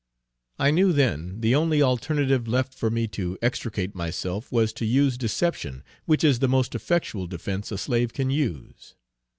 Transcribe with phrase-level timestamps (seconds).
[0.57, 5.15] I knew then the only alternative left for me to extricate myself was to use
[5.15, 8.95] deception, which is the most effectual defence a slave can use.